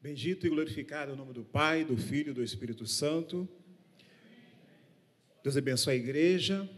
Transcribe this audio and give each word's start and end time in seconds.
Bendito 0.00 0.46
e 0.46 0.48
glorificado 0.48 1.10
é 1.10 1.14
o 1.14 1.16
nome 1.16 1.32
do 1.32 1.42
Pai, 1.42 1.84
do 1.84 1.96
Filho 1.96 2.30
e 2.30 2.32
do 2.32 2.40
Espírito 2.40 2.86
Santo. 2.86 3.48
Deus 5.42 5.56
abençoe 5.56 5.94
a 5.94 5.96
igreja. 5.96 6.70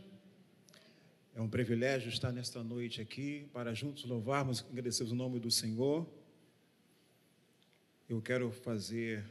É 1.35 1.40
um 1.42 1.46
privilégio 1.46 2.08
estar 2.08 2.33
nesta 2.33 2.64
noite 2.64 3.03
aqui 3.03 3.46
para 3.53 3.74
juntos 3.74 4.04
louvarmos 4.06 4.60
e 4.60 4.72
agradecermos 4.72 5.12
o 5.12 5.14
nome 5.14 5.38
do 5.38 5.51
Senhor. 5.51 6.08
Eu 8.08 8.22
quero 8.22 8.51
fazer 8.51 9.22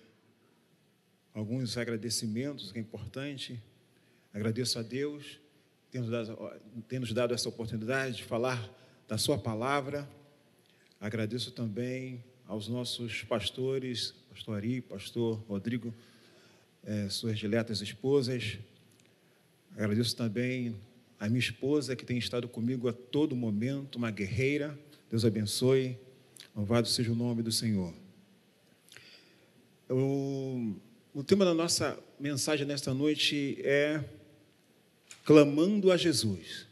alguns 1.33 1.75
agradecimentos, 1.75 2.71
que 2.71 2.77
é 2.77 2.81
importante. 2.81 3.59
Agradeço 4.31 4.77
a 4.77 4.83
Deus 4.83 5.39
por 5.91 6.83
ter 6.83 6.99
nos 6.99 7.11
dado 7.11 7.33
essa 7.33 7.49
oportunidade 7.49 8.17
de 8.17 8.23
falar 8.23 8.71
da 9.07 9.17
Sua 9.17 9.39
palavra. 9.39 10.07
Agradeço 10.99 11.51
também 11.51 12.23
aos 12.49 12.67
nossos 12.67 13.21
pastores, 13.25 14.15
pastor 14.27 14.57
Ari, 14.57 14.81
pastor 14.81 15.39
Rodrigo, 15.47 15.93
eh, 16.83 17.07
suas 17.07 17.37
diletas 17.37 17.79
esposas. 17.79 18.57
Agradeço 19.77 20.15
também 20.15 20.75
a 21.19 21.27
minha 21.27 21.39
esposa 21.39 21.95
que 21.95 22.03
tem 22.03 22.17
estado 22.17 22.47
comigo 22.47 22.89
a 22.89 22.93
todo 22.93 23.35
momento, 23.35 23.97
uma 23.97 24.09
guerreira. 24.09 24.75
Deus 25.11 25.23
abençoe. 25.23 25.95
Louvado 26.55 26.87
seja 26.87 27.11
o 27.11 27.15
nome 27.15 27.43
do 27.43 27.51
Senhor. 27.51 27.93
O, 29.87 30.73
o 31.13 31.23
tema 31.23 31.45
da 31.45 31.53
nossa 31.53 31.99
mensagem 32.19 32.65
nesta 32.65 32.95
noite 32.95 33.59
é 33.63 34.03
clamando 35.23 35.91
a 35.91 35.97
Jesus. 35.97 36.65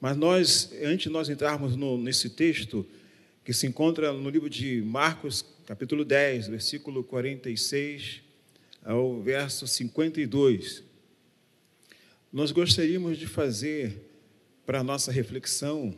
Mas 0.00 0.16
nós, 0.16 0.72
antes 0.82 1.04
de 1.04 1.10
nós 1.10 1.28
entrarmos 1.28 1.76
no, 1.76 1.98
nesse 1.98 2.30
texto, 2.30 2.86
que 3.46 3.52
se 3.52 3.64
encontra 3.64 4.12
no 4.12 4.28
livro 4.28 4.50
de 4.50 4.82
Marcos, 4.82 5.46
capítulo 5.64 6.04
10, 6.04 6.48
versículo 6.48 7.04
46 7.04 8.20
ao 8.84 9.22
verso 9.22 9.68
52. 9.68 10.82
Nós 12.32 12.50
gostaríamos 12.50 13.16
de 13.16 13.28
fazer 13.28 14.02
para 14.66 14.80
a 14.80 14.82
nossa 14.82 15.12
reflexão 15.12 15.96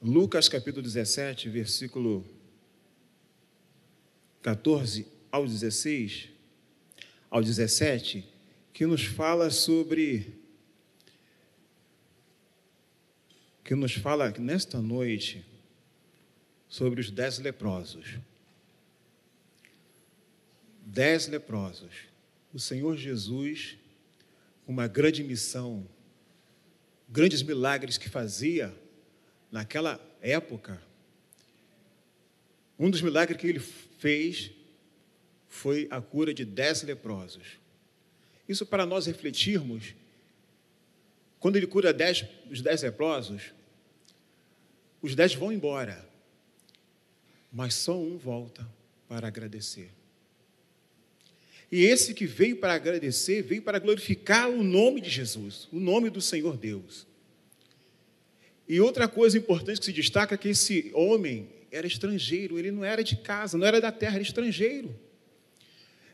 Lucas 0.00 0.48
capítulo 0.48 0.82
17, 0.82 1.50
versículo 1.50 2.24
14 4.40 5.06
ao 5.30 5.46
16, 5.46 6.30
ao 7.30 7.42
17, 7.42 8.24
que 8.72 8.86
nos 8.86 9.04
fala 9.04 9.50
sobre 9.50 10.41
que 13.64 13.74
nos 13.74 13.94
fala 13.94 14.30
nesta 14.38 14.80
noite 14.80 15.44
sobre 16.68 17.00
os 17.00 17.10
dez 17.10 17.38
leprosos. 17.38 18.18
Dez 20.84 21.28
leprosos. 21.28 21.94
O 22.52 22.58
Senhor 22.58 22.96
Jesus, 22.96 23.76
uma 24.66 24.86
grande 24.86 25.22
missão, 25.22 25.86
grandes 27.08 27.42
milagres 27.42 27.96
que 27.96 28.08
fazia 28.08 28.74
naquela 29.50 30.00
época. 30.20 30.82
Um 32.78 32.90
dos 32.90 33.02
milagres 33.02 33.38
que 33.40 33.46
ele 33.46 33.60
fez 33.60 34.50
foi 35.46 35.86
a 35.90 36.00
cura 36.00 36.34
de 36.34 36.44
dez 36.44 36.82
leprosos. 36.82 37.58
Isso 38.48 38.66
para 38.66 38.84
nós 38.84 39.06
refletirmos. 39.06 39.94
Quando 41.42 41.56
ele 41.56 41.66
cura 41.66 41.92
dez, 41.92 42.24
os 42.48 42.62
dez 42.62 42.82
leprosos, 42.82 43.52
os 45.02 45.16
dez 45.16 45.34
vão 45.34 45.52
embora, 45.52 46.08
mas 47.52 47.74
só 47.74 47.98
um 47.98 48.16
volta 48.16 48.64
para 49.08 49.26
agradecer. 49.26 49.90
E 51.70 51.84
esse 51.84 52.14
que 52.14 52.26
veio 52.26 52.58
para 52.58 52.74
agradecer, 52.74 53.42
veio 53.42 53.60
para 53.60 53.80
glorificar 53.80 54.48
o 54.48 54.62
nome 54.62 55.00
de 55.00 55.10
Jesus, 55.10 55.66
o 55.72 55.80
nome 55.80 56.10
do 56.10 56.20
Senhor 56.20 56.56
Deus. 56.56 57.08
E 58.68 58.80
outra 58.80 59.08
coisa 59.08 59.36
importante 59.36 59.80
que 59.80 59.86
se 59.86 59.92
destaca 59.92 60.36
é 60.36 60.38
que 60.38 60.50
esse 60.50 60.92
homem 60.94 61.48
era 61.72 61.88
estrangeiro, 61.88 62.56
ele 62.56 62.70
não 62.70 62.84
era 62.84 63.02
de 63.02 63.16
casa, 63.16 63.58
não 63.58 63.66
era 63.66 63.80
da 63.80 63.90
terra, 63.90 64.14
era 64.14 64.22
estrangeiro. 64.22 64.94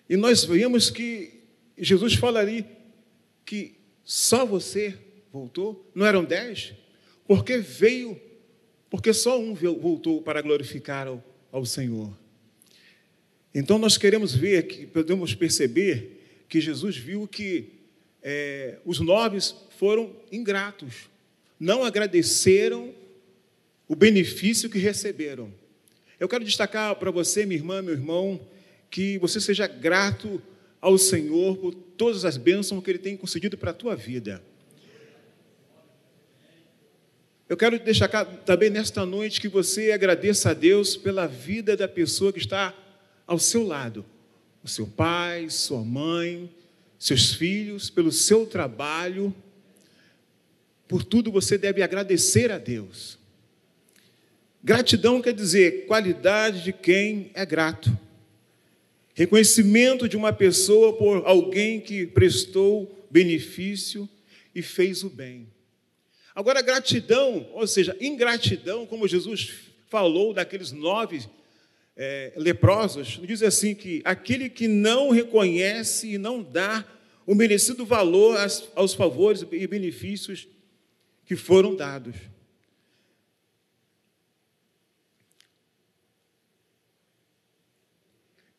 E 0.08 0.16
nós 0.16 0.42
vemos 0.42 0.88
que 0.88 1.42
Jesus 1.76 2.14
fala 2.14 2.40
ali 2.40 2.64
que 3.44 3.74
só 4.02 4.46
você 4.46 4.96
voltou, 5.32 5.90
não 5.94 6.06
eram 6.06 6.24
dez, 6.24 6.72
porque 7.26 7.58
veio 7.58 8.20
porque 8.90 9.12
só 9.12 9.38
um 9.38 9.54
voltou 9.54 10.22
para 10.22 10.40
glorificar 10.40 11.06
ao, 11.06 11.22
ao 11.52 11.64
Senhor. 11.64 12.16
Então 13.54 13.78
nós 13.78 13.98
queremos 13.98 14.34
ver, 14.34 14.66
que 14.66 14.86
podemos 14.86 15.34
perceber 15.34 16.44
que 16.48 16.60
Jesus 16.60 16.96
viu 16.96 17.26
que 17.26 17.70
é, 18.22 18.78
os 18.84 19.00
nobres 19.00 19.54
foram 19.78 20.14
ingratos, 20.32 21.08
não 21.58 21.84
agradeceram 21.84 22.94
o 23.86 23.94
benefício 23.94 24.70
que 24.70 24.78
receberam. 24.78 25.52
Eu 26.18 26.28
quero 26.28 26.44
destacar 26.44 26.94
para 26.96 27.10
você, 27.10 27.46
minha 27.46 27.58
irmã, 27.58 27.80
meu 27.80 27.94
irmão, 27.94 28.40
que 28.90 29.18
você 29.18 29.40
seja 29.40 29.66
grato 29.66 30.42
ao 30.80 30.96
Senhor 30.96 31.56
por 31.58 31.74
todas 31.74 32.24
as 32.24 32.36
bênçãos 32.36 32.82
que 32.82 32.90
Ele 32.90 32.98
tem 32.98 33.16
concedido 33.16 33.56
para 33.56 33.70
a 33.70 33.74
tua 33.74 33.94
vida. 33.94 34.42
Eu 37.48 37.56
quero 37.56 37.78
deixar 37.78 38.08
também 38.44 38.68
nesta 38.68 39.06
noite 39.06 39.40
que 39.40 39.48
você 39.48 39.90
agradeça 39.90 40.50
a 40.50 40.54
Deus 40.54 40.98
pela 40.98 41.26
vida 41.26 41.74
da 41.74 41.88
pessoa 41.88 42.30
que 42.30 42.38
está 42.38 42.74
ao 43.26 43.38
seu 43.38 43.66
lado, 43.66 44.04
o 44.62 44.68
seu 44.68 44.86
pai, 44.86 45.48
sua 45.48 45.82
mãe, 45.82 46.52
seus 46.98 47.32
filhos, 47.32 47.88
pelo 47.88 48.12
seu 48.12 48.44
trabalho. 48.44 49.34
Por 50.86 51.02
tudo 51.02 51.32
você 51.32 51.56
deve 51.56 51.82
agradecer 51.82 52.52
a 52.52 52.58
Deus. 52.58 53.18
Gratidão 54.62 55.22
quer 55.22 55.32
dizer 55.32 55.86
qualidade 55.86 56.64
de 56.64 56.72
quem 56.72 57.30
é 57.32 57.46
grato. 57.46 57.96
Reconhecimento 59.14 60.06
de 60.06 60.18
uma 60.18 60.34
pessoa 60.34 60.92
por 60.98 61.22
alguém 61.24 61.80
que 61.80 62.06
prestou 62.06 63.06
benefício 63.10 64.06
e 64.54 64.60
fez 64.60 65.02
o 65.02 65.08
bem. 65.08 65.48
Agora, 66.38 66.62
gratidão, 66.62 67.50
ou 67.52 67.66
seja, 67.66 67.96
ingratidão, 68.00 68.86
como 68.86 69.08
Jesus 69.08 69.72
falou 69.88 70.32
daqueles 70.32 70.70
nove 70.70 71.28
é, 71.96 72.32
leprosos, 72.36 73.18
diz 73.26 73.42
assim 73.42 73.74
que 73.74 74.00
aquele 74.04 74.48
que 74.48 74.68
não 74.68 75.10
reconhece 75.10 76.12
e 76.12 76.16
não 76.16 76.40
dá 76.40 76.86
o 77.26 77.34
merecido 77.34 77.84
valor 77.84 78.38
aos, 78.38 78.68
aos 78.76 78.94
favores 78.94 79.44
e 79.50 79.66
benefícios 79.66 80.46
que 81.26 81.34
foram 81.34 81.74
dados. 81.74 82.14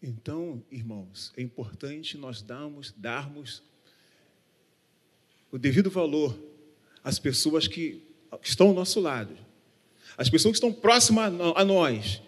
Então, 0.03 0.61
irmãos, 0.69 1.31
é 1.37 1.41
importante 1.41 2.17
nós 2.17 2.41
darmos, 2.41 2.93
darmos 2.97 3.63
o 5.49 5.57
devido 5.57 5.89
valor 5.89 6.37
as 7.03 7.19
pessoas 7.19 7.67
que 7.67 8.01
estão 8.43 8.67
ao 8.67 8.73
nosso 8.73 8.99
lado, 8.99 9.35
as 10.17 10.29
pessoas 10.29 10.53
que 10.53 10.57
estão 10.57 10.73
próximas 10.73 11.33
a 11.55 11.65
nós, 11.65 12.21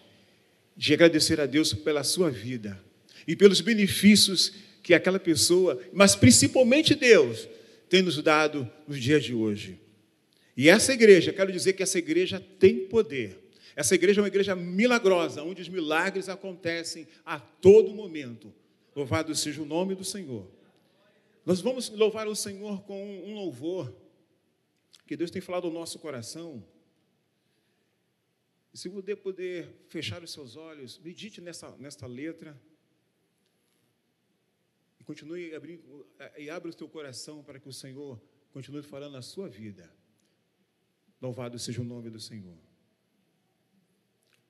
de 0.76 0.94
agradecer 0.94 1.40
a 1.40 1.46
Deus 1.46 1.74
pela 1.74 2.04
sua 2.04 2.32
vida 2.32 2.82
e 3.28 3.36
pelos 3.36 3.62
benefícios 3.62 4.54
que 4.82 4.94
aquela 4.94 5.20
pessoa, 5.20 5.80
mas 5.94 6.16
principalmente 6.16 6.96
Deus, 6.96 7.48
tem 7.90 8.02
nos 8.02 8.22
dado 8.22 8.70
nos 8.88 9.00
dias 9.00 9.24
de 9.24 9.34
hoje. 9.34 9.80
E 10.56 10.70
essa 10.70 10.94
igreja, 10.94 11.34
quero 11.34 11.52
dizer 11.52 11.74
que 11.74 11.84
essa 11.84 12.00
igreja 12.00 12.40
tem 12.60 12.80
poder. 12.80 13.38
Essa 13.76 13.96
igreja 13.96 14.20
é 14.20 14.24
uma 14.24 14.28
igreja 14.28 14.56
milagrosa, 14.56 15.44
onde 15.44 15.62
os 15.62 15.70
milagres 15.70 16.30
acontecem 16.30 17.08
a 17.26 17.40
todo 17.40 17.94
momento. 17.94 18.54
Louvado 18.96 19.34
seja 19.36 19.62
o 19.62 19.66
nome 19.66 19.96
do 19.96 20.04
Senhor. 20.04 20.46
Nós 21.46 21.62
vamos 21.62 21.90
louvar 21.90 22.28
o 22.28 22.36
Senhor 22.36 22.82
com 22.84 23.24
um 23.26 23.34
louvor 23.34 23.94
que 25.12 25.18
Deus 25.18 25.30
tem 25.30 25.42
falado 25.42 25.68
ao 25.68 25.74
nosso 25.74 26.00
coração. 26.00 26.66
E 28.74 28.78
se 28.78 28.88
você 28.88 29.14
poder 29.14 29.68
fechar 29.90 30.24
os 30.24 30.32
seus 30.32 30.56
olhos, 30.56 30.98
medite 31.00 31.42
nessa, 31.42 31.76
nessa 31.76 32.08
letra. 32.08 32.58
E 34.98 35.04
continue 35.04 35.54
abrindo, 35.54 36.08
e 36.38 36.50
abra 36.50 36.72
o 36.72 36.74
teu 36.74 36.88
coração 36.88 37.44
para 37.44 37.60
que 37.60 37.68
o 37.68 37.74
Senhor 37.74 38.22
continue 38.54 38.84
falando 38.84 39.12
na 39.12 39.22
sua 39.22 39.50
vida. 39.50 39.94
Louvado 41.22 41.60
seja 41.60 41.82
o 41.82 41.84
nome 41.84 42.10
do 42.10 42.18
Senhor. 42.18 42.58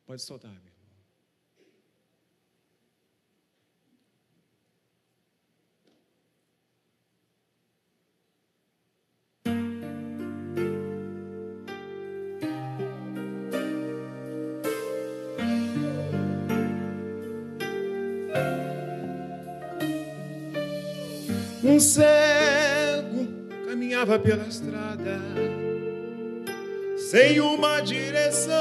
Pode 0.06 0.22
soltar, 0.22 0.54
meu. 0.62 0.71
Um 21.72 21.80
cego 21.80 23.30
caminhava 23.66 24.20
pela 24.20 24.46
estrada, 24.46 25.22
sem 26.98 27.40
uma 27.40 27.80
direção. 27.80 28.52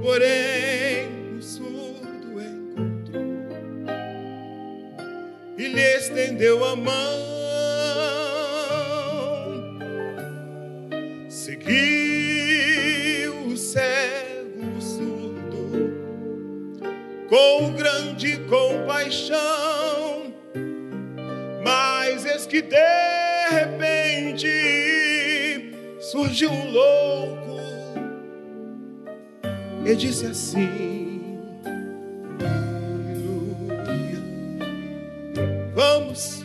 Porém, 0.00 1.36
o 1.36 1.42
surdo 1.42 2.40
encontrou 2.40 3.24
e 5.58 5.66
lhe 5.66 5.96
estendeu 5.96 6.64
a 6.64 6.76
mão. 6.76 7.27
Com 17.28 17.72
grande 17.72 18.38
compaixão, 18.48 20.32
mas 21.62 22.24
eis 22.24 22.46
que 22.46 22.62
de 22.62 22.76
repente 23.50 24.48
surgiu 26.00 26.50
um 26.50 26.70
louco 26.70 27.60
e 29.84 29.94
disse 29.94 30.24
assim: 30.26 31.38
Aleluia, 32.90 34.22
vamos, 35.74 36.42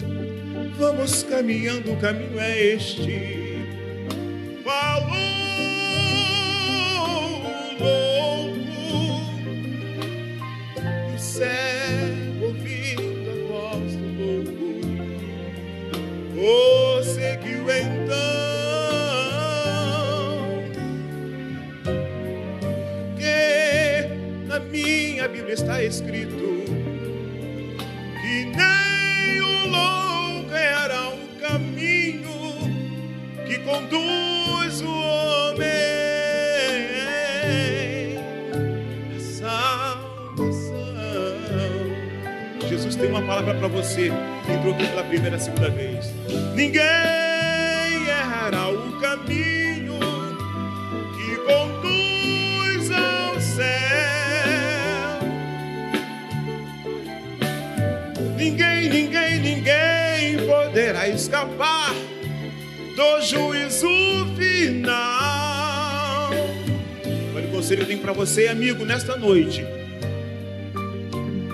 vamos 0.77 1.23
caminhando, 1.23 1.93
o 1.93 1.97
caminho 1.97 2.37
é 2.39 2.73
este. 2.73 3.42
Minha 25.23 25.27
Bíblia 25.29 25.53
está 25.53 25.81
escrito 25.81 26.65
que 28.21 28.45
nem 28.45 29.41
o 29.41 29.67
louco 29.69 30.53
era 30.53 31.09
o 31.09 31.27
caminho 31.39 32.29
que 33.45 33.59
conduz 33.59 34.81
o 34.81 34.89
homem 34.89 35.67
à 39.15 39.19
salvação. 39.19 40.73
Jesus 42.67 42.95
tem 42.95 43.09
uma 43.09 43.21
palavra 43.21 43.55
para 43.55 43.67
você 43.69 44.11
que 44.45 44.51
entrou 44.51 44.73
aqui 44.73 44.87
pela 44.87 45.03
primeira, 45.05 45.39
segunda 45.39 45.69
vez. 45.69 46.11
Ninguém 46.53 47.12
do 62.95 63.21
juízo 63.21 63.87
final. 64.37 66.29
Olha 67.35 67.47
o 67.47 67.51
conselho 67.51 67.77
que 67.77 67.83
eu 67.83 67.87
tenho 67.87 68.01
para 68.01 68.13
você, 68.13 68.47
amigo, 68.47 68.85
nesta 68.85 69.17
noite. 69.17 69.65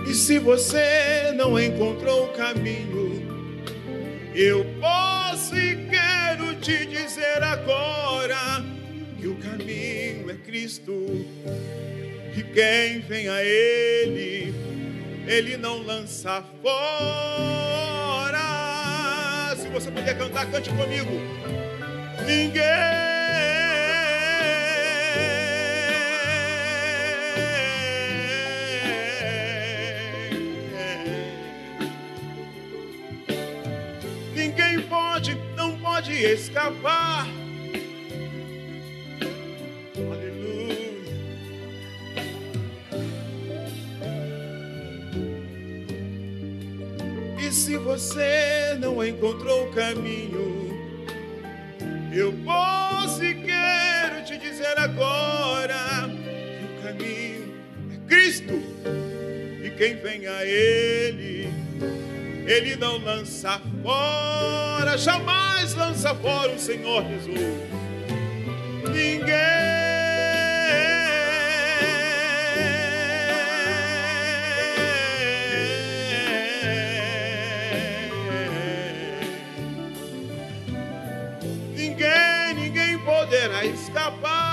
E 0.09 0.13
se 0.13 0.39
você 0.39 1.31
não 1.35 1.59
encontrou 1.59 2.25
o 2.25 2.29
caminho, 2.29 3.09
eu 4.33 4.65
posso 4.79 5.55
e 5.55 5.87
quero 5.89 6.55
te 6.55 6.85
dizer 6.85 7.41
agora 7.43 8.63
que 9.19 9.27
o 9.27 9.35
caminho 9.35 10.29
é 10.29 10.35
Cristo. 10.35 11.25
E 12.35 12.43
quem 12.43 12.99
vem 13.01 13.27
a 13.27 13.43
Ele, 13.43 14.53
Ele 15.27 15.57
não 15.57 15.83
lança 15.83 16.43
fora. 16.61 17.98
Se 19.69 19.73
você 19.73 19.91
puder 19.91 20.17
cantar, 20.17 20.49
cante 20.49 20.71
comigo. 20.71 21.11
Ninguém. 22.25 22.65
Ninguém 34.33 34.81
pode, 34.87 35.37
não 35.55 35.77
pode 35.77 36.13
escapar. 36.13 37.27
Aleluia. 39.95 41.03
E 47.39 47.51
se 47.51 47.77
você 47.77 48.58
não 48.75 49.05
encontrou 49.05 49.67
o 49.67 49.71
caminho, 49.71 50.77
eu 52.13 52.33
posso 52.43 53.23
e 53.23 53.35
quero 53.35 54.23
te 54.25 54.37
dizer 54.37 54.77
agora 54.77 56.09
que 56.09 56.65
o 56.65 56.83
caminho 56.83 57.53
é 57.93 58.07
Cristo. 58.07 58.53
E 59.63 59.69
quem 59.77 59.95
vem 59.95 60.27
a 60.27 60.45
Ele, 60.45 61.47
Ele 62.47 62.75
não 62.75 62.97
lança 62.97 63.61
fora, 63.83 64.97
jamais 64.97 65.73
lança 65.75 66.13
fora 66.15 66.51
o 66.51 66.59
Senhor 66.59 67.03
Jesus. 67.03 67.78
Escapar 83.69 84.48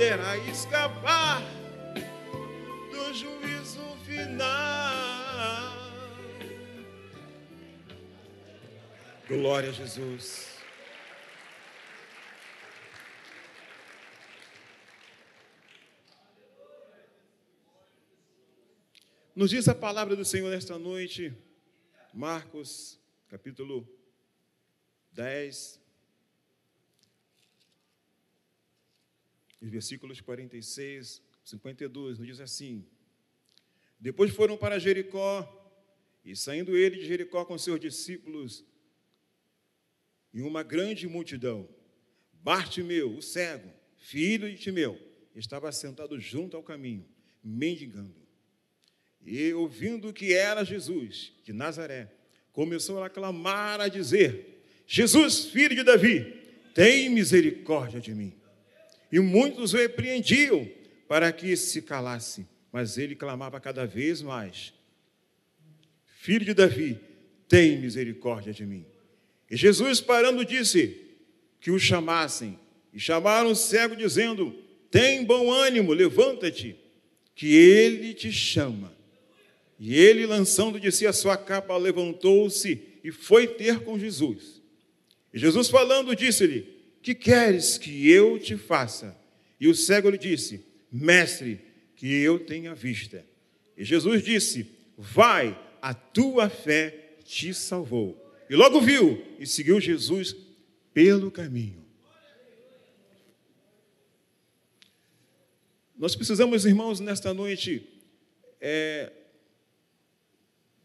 poderá 0.00 0.34
escapar 0.48 1.42
do 2.90 3.12
juízo 3.12 3.84
final. 4.06 5.76
Glória 9.28 9.68
a 9.68 9.72
Jesus. 9.74 10.58
Nos 19.36 19.50
diz 19.50 19.68
a 19.68 19.74
palavra 19.74 20.16
do 20.16 20.24
Senhor 20.24 20.50
nesta 20.50 20.78
noite, 20.78 21.36
Marcos, 22.14 22.98
capítulo 23.28 23.86
10, 25.12 25.78
os 29.60 29.68
versículos 29.68 30.20
46, 30.20 31.22
52, 31.44 32.18
nos 32.18 32.26
diz 32.26 32.40
assim: 32.40 32.84
Depois 33.98 34.30
foram 34.30 34.56
para 34.56 34.78
Jericó, 34.78 35.56
e 36.24 36.34
saindo 36.34 36.76
ele 36.76 36.96
de 36.96 37.06
Jericó 37.06 37.44
com 37.44 37.56
seus 37.58 37.80
discípulos 37.80 38.64
e 40.32 40.42
uma 40.42 40.62
grande 40.62 41.08
multidão, 41.08 41.68
Bartimeu, 42.32 43.16
o 43.16 43.22
cego, 43.22 43.70
filho 43.96 44.50
de 44.50 44.56
Timeu, 44.56 44.98
estava 45.34 45.70
sentado 45.72 46.18
junto 46.18 46.56
ao 46.56 46.62
caminho, 46.62 47.06
mendigando. 47.42 48.14
E 49.20 49.52
ouvindo 49.52 50.12
que 50.12 50.32
era 50.32 50.64
Jesus 50.64 51.32
de 51.44 51.52
Nazaré, 51.52 52.10
começou 52.52 53.02
a 53.02 53.10
clamar 53.10 53.80
a 53.80 53.88
dizer: 53.88 54.62
Jesus, 54.86 55.46
filho 55.46 55.74
de 55.74 55.82
Davi, 55.82 56.24
tem 56.74 57.10
misericórdia 57.10 58.00
de 58.00 58.14
mim. 58.14 58.39
E 59.10 59.18
muitos 59.18 59.74
o 59.74 59.76
repreendiam 59.76 60.68
para 61.08 61.32
que 61.32 61.56
se 61.56 61.82
calasse, 61.82 62.46
mas 62.72 62.96
ele 62.96 63.14
clamava 63.14 63.58
cada 63.58 63.86
vez 63.86 64.22
mais: 64.22 64.72
Filho 66.04 66.44
de 66.44 66.54
Davi, 66.54 66.98
tem 67.48 67.78
misericórdia 67.78 68.52
de 68.52 68.64
mim. 68.64 68.86
E 69.50 69.56
Jesus, 69.56 70.00
parando, 70.00 70.44
disse 70.44 70.96
que 71.60 71.70
o 71.70 71.78
chamassem. 71.78 72.58
E 72.92 73.00
chamaram 73.00 73.50
o 73.50 73.56
cego, 73.56 73.96
dizendo: 73.96 74.54
Tem 74.90 75.24
bom 75.24 75.50
ânimo, 75.50 75.92
levanta-te, 75.92 76.76
que 77.34 77.54
ele 77.54 78.14
te 78.14 78.30
chama. 78.30 78.92
E 79.78 79.94
ele, 79.94 80.26
lançando 80.26 80.78
de 80.78 80.92
si 80.92 81.06
a 81.06 81.12
sua 81.12 81.36
capa, 81.36 81.76
levantou-se 81.76 82.80
e 83.02 83.10
foi 83.10 83.46
ter 83.46 83.80
com 83.80 83.98
Jesus. 83.98 84.60
E 85.32 85.38
Jesus, 85.38 85.68
falando, 85.68 86.14
disse-lhe: 86.14 86.79
Que 87.02 87.14
queres 87.14 87.78
que 87.78 88.10
eu 88.10 88.38
te 88.38 88.56
faça? 88.56 89.16
E 89.58 89.68
o 89.68 89.74
cego 89.74 90.10
lhe 90.10 90.18
disse: 90.18 90.64
Mestre, 90.90 91.60
que 91.96 92.12
eu 92.20 92.38
tenha 92.38 92.74
vista. 92.74 93.24
E 93.76 93.84
Jesus 93.84 94.22
disse: 94.22 94.70
Vai, 94.96 95.58
a 95.80 95.94
tua 95.94 96.48
fé 96.48 97.16
te 97.24 97.54
salvou. 97.54 98.18
E 98.48 98.54
logo 98.54 98.80
viu 98.80 99.24
e 99.38 99.46
seguiu 99.46 99.80
Jesus 99.80 100.34
pelo 100.92 101.30
caminho. 101.30 101.80
Nós 105.96 106.16
precisamos, 106.16 106.64
irmãos, 106.64 106.98
nesta 106.98 107.34
noite, 107.34 107.86
é, 108.60 109.12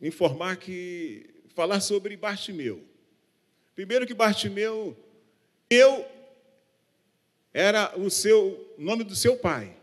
informar 0.01 0.57
que 0.57 1.25
falar 1.55 1.79
sobre 1.79 2.17
Bartimeu. 2.17 2.83
Primeiro 3.73 4.05
que 4.05 4.13
Bartimeu, 4.13 4.95
eu 5.69 6.05
era 7.53 7.97
o 7.97 8.09
seu 8.09 8.73
nome 8.77 9.03
do 9.03 9.15
seu 9.15 9.37
pai. 9.37 9.75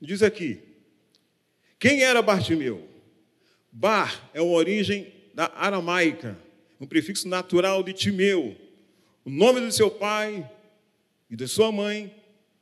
Diz 0.00 0.22
aqui. 0.22 0.60
Quem 1.78 2.02
era 2.02 2.22
Bartimeu? 2.22 2.88
Bar 3.72 4.30
é 4.32 4.40
uma 4.40 4.54
origem 4.54 5.12
da 5.34 5.50
aramaica, 5.54 6.38
um 6.80 6.86
prefixo 6.86 7.28
natural 7.28 7.82
de 7.82 7.92
Timeu. 7.92 8.56
O 9.24 9.30
nome 9.30 9.60
do 9.60 9.72
seu 9.72 9.90
pai 9.90 10.48
e 11.28 11.34
da 11.34 11.48
sua 11.48 11.72
mãe. 11.72 12.14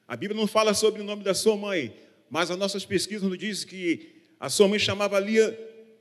A 0.09 0.16
Bíblia 0.16 0.40
não 0.40 0.47
fala 0.47 0.73
sobre 0.73 1.02
o 1.02 1.04
nome 1.04 1.23
da 1.23 1.35
sua 1.35 1.56
mãe, 1.56 1.94
mas 2.30 2.50
as 2.50 2.56
nossas 2.56 2.85
pesquisas 2.85 3.28
nos 3.28 3.38
dizem 3.38 3.68
que 3.68 4.12
a 4.40 4.49
sua 4.49 4.66
mãe 4.66 4.78
chamava 4.78 5.21
Lia 5.21 5.56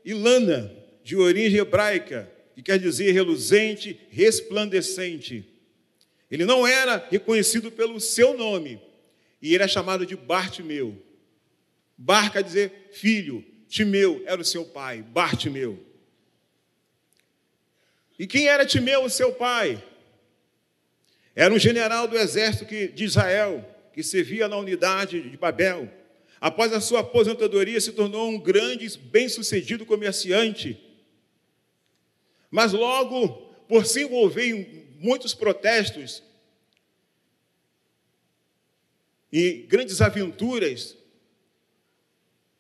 Ilana, 0.05 0.73
de 1.03 1.15
origem 1.15 1.59
hebraica, 1.59 2.31
que 2.55 2.61
quer 2.61 2.79
dizer 2.79 3.11
reluzente, 3.11 3.99
resplandecente. 4.09 5.50
Ele 6.31 6.45
não 6.45 6.65
era 6.65 7.05
reconhecido 7.11 7.69
pelo 7.69 7.99
seu 7.99 8.37
nome, 8.37 8.81
e 9.41 9.47
ele 9.47 9.55
era 9.55 9.67
chamado 9.67 10.05
de 10.05 10.15
Bartimeu. 10.15 10.97
Bar 11.97 12.31
quer 12.31 12.41
dizer 12.41 12.89
filho, 12.93 13.45
Timeu 13.67 14.23
era 14.25 14.39
o 14.39 14.45
seu 14.45 14.63
pai, 14.63 15.01
Bartimeu. 15.01 15.77
E 18.17 18.25
quem 18.25 18.47
era 18.47 18.65
Timeu, 18.65 19.03
o 19.03 19.09
seu 19.09 19.33
pai? 19.33 19.83
Era 21.35 21.53
um 21.53 21.59
general 21.59 22.07
do 22.07 22.17
exército 22.17 22.65
de 22.65 23.03
Israel, 23.03 23.67
que 23.93 24.01
servia 24.01 24.47
na 24.47 24.57
unidade 24.57 25.21
de 25.29 25.37
Babel. 25.37 25.91
Após 26.39 26.71
a 26.71 26.79
sua 26.79 27.01
aposentadoria, 27.01 27.79
se 27.79 27.91
tornou 27.91 28.29
um 28.29 28.39
grande, 28.39 28.97
bem-sucedido 28.97 29.85
comerciante. 29.85 30.79
Mas 32.49 32.73
logo, 32.73 33.29
por 33.67 33.85
se 33.85 34.03
envolver 34.03 34.49
em 34.49 34.80
muitos 35.01 35.33
protestos 35.33 36.21
e 39.31 39.65
grandes 39.67 39.99
aventuras, 39.99 40.95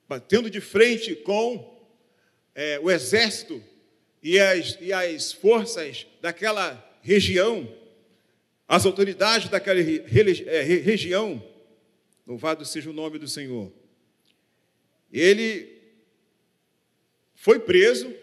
batendo 0.09 0.49
de 0.49 0.59
frente 0.59 1.15
com 1.15 1.87
é, 2.55 2.79
o 2.79 2.89
exército 2.89 3.63
e 4.23 4.39
as, 4.39 4.77
e 4.81 4.91
as 4.91 5.31
forças 5.31 6.07
daquela 6.19 6.99
região, 7.01 7.71
as 8.67 8.85
autoridades 8.85 9.49
daquela 9.49 9.79
é, 9.79 10.61
região, 10.63 11.41
Louvado 12.25 12.63
seja 12.63 12.89
o 12.89 12.93
nome 12.93 13.17
do 13.17 13.27
Senhor. 13.27 13.71
Ele 15.11 15.81
foi 17.35 17.59
preso, 17.59 18.13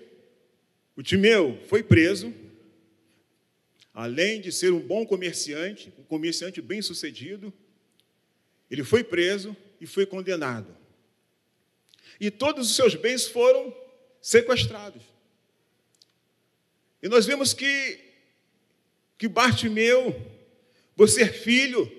o 0.96 1.02
Timeu 1.02 1.58
foi 1.66 1.82
preso, 1.82 2.32
além 3.92 4.40
de 4.40 4.52
ser 4.52 4.72
um 4.72 4.80
bom 4.80 5.04
comerciante, 5.04 5.92
um 5.98 6.04
comerciante 6.04 6.60
bem 6.60 6.80
sucedido, 6.82 7.52
ele 8.70 8.84
foi 8.84 9.02
preso 9.02 9.56
e 9.80 9.86
foi 9.86 10.06
condenado. 10.06 10.76
E 12.20 12.30
todos 12.30 12.70
os 12.70 12.76
seus 12.76 12.94
bens 12.94 13.26
foram 13.26 13.74
sequestrados. 14.20 15.02
E 17.02 17.08
nós 17.08 17.26
vemos 17.26 17.52
que, 17.52 18.00
que 19.16 19.28
Bartimeu, 19.28 20.14
por 20.96 21.08
ser 21.08 21.32
filho 21.32 21.90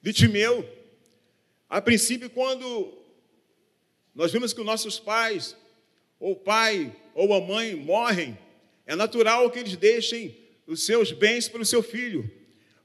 de 0.00 0.12
Timeu, 0.12 0.68
a 1.68 1.80
princípio, 1.80 2.30
quando 2.30 2.96
nós 4.14 4.32
vemos 4.32 4.52
que 4.52 4.60
os 4.60 4.66
nossos 4.66 5.00
pais, 5.00 5.56
ou 6.20 6.32
o 6.32 6.36
pai 6.36 6.94
ou 7.14 7.34
a 7.34 7.40
mãe 7.40 7.74
morrem, 7.74 8.38
é 8.86 8.94
natural 8.94 9.50
que 9.50 9.58
eles 9.58 9.76
deixem 9.76 10.43
os 10.66 10.84
seus 10.84 11.12
bens 11.12 11.48
para 11.48 11.62
o 11.62 11.66
seu 11.66 11.82
filho. 11.82 12.30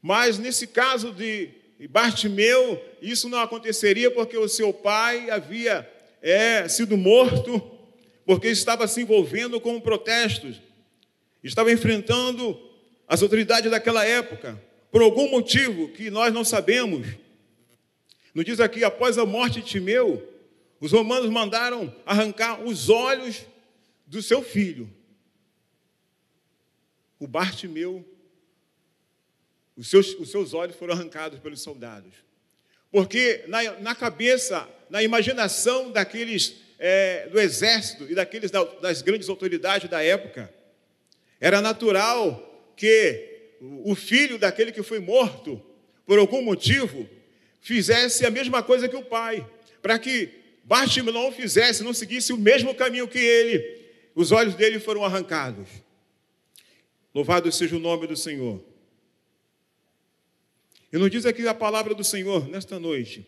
Mas 0.02 0.38
nesse 0.38 0.68
caso 0.68 1.12
de 1.12 1.50
Bartimeu, 1.90 2.82
isso 3.02 3.30
não 3.30 3.40
aconteceria 3.40 4.12
porque 4.12 4.38
o 4.38 4.48
seu 4.48 4.74
pai 4.74 5.30
havia 5.30 5.90
é, 6.22 6.68
sido 6.68 6.98
morto, 6.98 7.62
porque 8.26 8.48
estava 8.48 8.88
se 8.88 9.02
envolvendo 9.02 9.60
com 9.60 9.80
protestos, 9.80 10.62
estava 11.44 11.72
enfrentando 11.72 12.60
as 13.08 13.24
autoridades 13.24 13.72
daquela 13.72 14.06
época, 14.06 14.62
por 14.92 15.02
algum 15.02 15.30
motivo 15.30 15.90
que 15.90 16.10
nós 16.10 16.34
não 16.34 16.44
sabemos. 16.44 17.08
Nos 18.34 18.46
diz 18.46 18.60
aqui, 18.60 18.84
após 18.84 19.18
a 19.18 19.26
morte 19.26 19.62
de 19.62 19.68
Timeu, 19.68 20.22
os 20.80 20.92
romanos 20.92 21.30
mandaram 21.30 21.94
arrancar 22.06 22.64
os 22.64 22.90
olhos 22.90 23.46
do 24.06 24.22
seu 24.22 24.42
filho. 24.42 24.90
O 27.20 27.28
Bartimeu, 27.28 28.08
os 29.76 29.90
seus, 29.90 30.14
os 30.16 30.32
seus 30.32 30.54
olhos 30.54 30.76
foram 30.76 30.94
arrancados 30.94 31.40
pelos 31.40 31.62
soldados. 31.62 32.14
Porque 32.92 33.44
na, 33.48 33.80
na 33.80 33.96
cabeça, 33.96 34.68
na 34.90 35.04
imaginação 35.04 35.92
daqueles 35.92 36.56
é, 36.80 37.28
do 37.28 37.40
exército 37.40 38.10
e 38.10 38.16
daqueles 38.16 38.50
das 38.50 39.02
grandes 39.02 39.28
autoridades 39.28 39.90
da 39.90 40.02
época, 40.02 40.52
era 41.40 41.62
natural 41.62 42.46
que 42.76 43.52
o 43.84 43.94
filho 43.94 44.40
daquele 44.40 44.72
que 44.72 44.82
foi 44.82 45.00
morto, 45.00 45.62
por 46.06 46.18
algum 46.18 46.42
motivo, 46.42 47.08
fizesse 47.60 48.26
a 48.26 48.32
mesma 48.32 48.64
coisa 48.64 48.88
que 48.88 48.96
o 48.96 49.04
pai, 49.04 49.46
para 49.82 50.00
que 50.00 50.30
Bartimeu 50.64 51.14
não 51.14 51.32
fizesse, 51.32 51.84
não 51.84 51.94
seguisse 51.94 52.32
o 52.32 52.38
mesmo 52.38 52.74
caminho 52.74 53.08
que 53.08 53.20
ele. 53.20 53.80
Os 54.16 54.32
olhos 54.32 54.56
dele 54.56 54.80
foram 54.80 55.04
arrancados. 55.04 55.68
Louvado 57.14 57.52
seja 57.52 57.76
o 57.76 57.80
nome 57.80 58.08
do 58.08 58.16
Senhor. 58.16 58.64
E 60.92 60.98
nos 60.98 61.10
diz 61.12 61.26
aqui 61.26 61.48
a 61.48 61.54
palavra 61.54 61.94
do 61.94 62.04
Senhor 62.04 62.48
nesta 62.48 62.80
noite. 62.80 63.26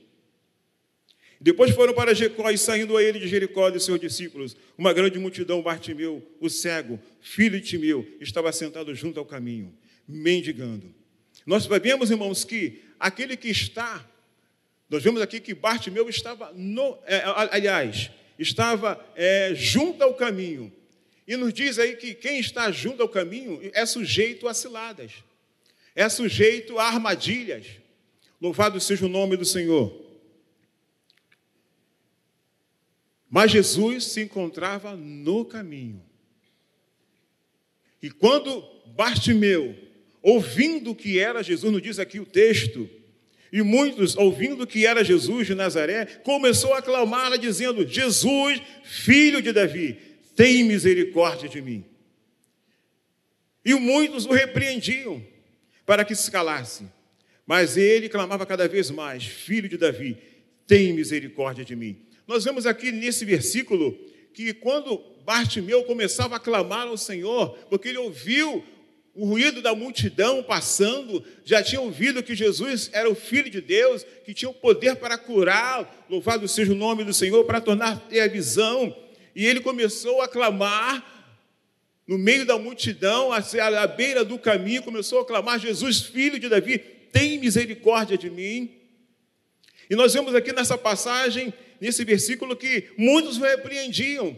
Depois 1.39 1.71
foram 1.71 1.93
para 1.93 2.13
Jecó 2.13 2.49
e 2.51 2.57
saindo 2.57 2.95
a 2.95 3.03
ele 3.03 3.19
de 3.19 3.27
Jericó 3.27 3.69
e 3.69 3.79
seus 3.79 3.99
discípulos, 3.99 4.55
uma 4.77 4.93
grande 4.93 5.17
multidão, 5.17 5.61
Bartimeu, 5.61 6.21
o 6.39 6.49
cego, 6.49 6.99
filho 7.19 7.59
de 7.59 7.67
Timeu, 7.67 8.07
estava 8.19 8.51
sentado 8.51 8.93
junto 8.93 9.19
ao 9.19 9.25
caminho, 9.25 9.73
mendigando. 10.07 10.93
Nós 11.45 11.63
sabemos, 11.63 12.11
irmãos, 12.11 12.43
que 12.43 12.83
aquele 12.99 13.35
que 13.35 13.49
está 13.49 14.07
nós 14.91 15.01
vemos 15.01 15.21
aqui 15.21 15.39
que 15.39 15.53
Bartimeu 15.53 16.09
estava, 16.09 16.51
no, 16.53 16.97
é, 17.05 17.23
aliás, 17.25 18.11
estava 18.37 19.01
é, 19.15 19.53
junto 19.55 20.03
ao 20.03 20.13
caminho. 20.13 20.69
E 21.27 21.35
nos 21.35 21.53
diz 21.53 21.79
aí 21.79 21.95
que 21.95 22.13
quem 22.13 22.39
está 22.39 22.71
junto 22.71 23.01
ao 23.01 23.09
caminho 23.09 23.59
é 23.73 23.85
sujeito 23.85 24.47
a 24.47 24.53
ciladas, 24.53 25.23
é 25.95 26.07
sujeito 26.09 26.79
a 26.79 26.85
armadilhas. 26.85 27.65
Louvado 28.41 28.79
seja 28.79 29.05
o 29.05 29.09
nome 29.09 29.37
do 29.37 29.45
Senhor. 29.45 30.01
Mas 33.29 33.51
Jesus 33.51 34.05
se 34.05 34.21
encontrava 34.21 34.95
no 34.95 35.45
caminho. 35.45 36.03
E 38.01 38.09
quando 38.09 38.61
Bartimeu, 38.87 39.77
ouvindo 40.21 40.93
que 40.95 41.19
era 41.19 41.41
Jesus, 41.43 41.71
nos 41.71 41.81
diz 41.81 41.99
aqui 41.99 42.19
o 42.19 42.25
texto, 42.25 42.89
E 43.51 43.61
muitos, 43.61 44.15
ouvindo 44.15 44.65
que 44.65 44.85
era 44.85 45.03
Jesus 45.03 45.45
de 45.45 45.53
Nazaré, 45.53 46.05
começou 46.05 46.73
a 46.73 46.81
clamá-la, 46.81 47.35
dizendo: 47.35 47.85
Jesus, 47.85 48.61
filho 48.83 49.41
de 49.41 49.51
Davi, 49.51 49.97
tem 50.41 50.63
misericórdia 50.63 51.47
de 51.47 51.61
mim. 51.61 51.85
E 53.63 53.75
muitos 53.75 54.25
o 54.25 54.31
repreendiam 54.31 55.23
para 55.85 56.03
que 56.03 56.15
se 56.15 56.31
calasse. 56.31 56.85
Mas 57.45 57.77
ele 57.77 58.09
clamava 58.09 58.43
cada 58.43 58.67
vez 58.67 58.89
mais: 58.89 59.23
Filho 59.23 59.69
de 59.69 59.77
Davi, 59.77 60.17
tem 60.65 60.93
misericórdia 60.93 61.63
de 61.63 61.75
mim. 61.75 62.07
Nós 62.25 62.43
vemos 62.43 62.65
aqui 62.65 62.91
nesse 62.91 63.23
versículo 63.23 63.95
que 64.33 64.51
quando 64.51 64.97
Bartimeu 65.23 65.83
começava 65.83 66.37
a 66.37 66.39
clamar 66.39 66.87
ao 66.87 66.97
Senhor, 66.97 67.49
porque 67.69 67.89
ele 67.89 67.99
ouviu 67.99 68.65
o 69.13 69.25
ruído 69.25 69.61
da 69.61 69.75
multidão 69.75 70.41
passando, 70.41 71.23
já 71.45 71.61
tinha 71.61 71.81
ouvido 71.81 72.23
que 72.23 72.33
Jesus 72.33 72.89
era 72.93 73.07
o 73.07 73.13
Filho 73.13 73.51
de 73.51 73.61
Deus, 73.61 74.03
que 74.25 74.33
tinha 74.33 74.49
o 74.49 74.55
poder 74.55 74.95
para 74.95 75.19
curar, 75.19 76.07
louvado 76.09 76.47
seja 76.47 76.71
o 76.71 76.75
nome 76.75 77.03
do 77.03 77.13
Senhor, 77.13 77.43
para 77.45 77.61
tornar 77.61 77.99
ter 78.09 78.21
a 78.21 78.27
visão. 78.27 79.10
E 79.35 79.45
ele 79.45 79.61
começou 79.61 80.21
a 80.21 80.27
clamar 80.27 81.05
no 82.07 82.17
meio 82.17 82.45
da 82.45 82.57
multidão, 82.57 83.31
à 83.31 83.87
beira 83.87 84.25
do 84.25 84.37
caminho, 84.37 84.83
começou 84.83 85.21
a 85.21 85.25
clamar: 85.25 85.59
Jesus, 85.59 86.01
filho 86.01 86.39
de 86.39 86.49
Davi, 86.49 86.77
tem 86.77 87.39
misericórdia 87.39 88.17
de 88.17 88.29
mim. 88.29 88.69
E 89.89 89.95
nós 89.95 90.13
vemos 90.13 90.33
aqui 90.35 90.53
nessa 90.53 90.77
passagem, 90.77 91.53
nesse 91.79 92.03
versículo, 92.03 92.55
que 92.55 92.89
muitos 92.97 93.37
repreendiam. 93.37 94.37